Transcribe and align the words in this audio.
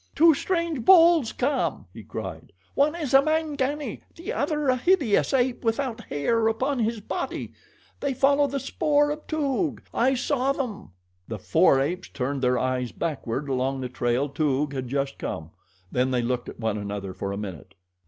"Two 0.15 0.33
strange 0.33 0.83
bulls 0.83 1.31
come," 1.31 1.85
he 1.93 2.01
cried. 2.01 2.53
"One 2.73 2.95
is 2.95 3.13
a 3.13 3.21
Mangani, 3.21 4.01
the 4.15 4.33
other 4.33 4.67
a 4.69 4.75
hideous 4.75 5.31
ape 5.31 5.63
without 5.63 6.05
hair 6.05 6.47
upon 6.47 6.79
his 6.79 6.99
body. 6.99 7.53
They 7.99 8.15
follow 8.15 8.47
the 8.47 8.59
spoor 8.59 9.11
of 9.11 9.27
Toog. 9.27 9.79
I 9.93 10.15
saw 10.15 10.53
them." 10.53 10.89
The 11.27 11.37
four 11.37 11.79
apes 11.79 12.07
turned 12.09 12.41
their 12.41 12.57
eyes 12.57 12.91
backward 12.91 13.47
along 13.47 13.81
the 13.81 13.89
trail 13.89 14.27
Toog 14.27 14.73
had 14.73 14.87
just 14.87 15.19
come; 15.19 15.51
then 15.91 16.09
they 16.09 16.23
looked 16.23 16.49
at 16.49 16.59
one 16.59 16.79
another 16.79 17.13
for 17.13 17.31
a 17.31 17.37
minute. 17.37 17.75